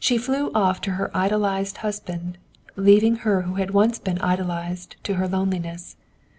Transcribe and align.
She 0.03 0.17
flew 0.17 0.49
off 0.55 0.81
to 0.81 0.93
her 0.93 1.15
idolized 1.15 1.77
husband, 1.85 2.39
leaving 2.75 3.17
her 3.17 3.43
who 3.43 3.53
had 3.61 3.69
once 3.69 3.99
been 3.99 4.17
idolized 4.19 4.95
to 5.03 5.13
her 5.17 5.27
loneliness. 5.27 5.95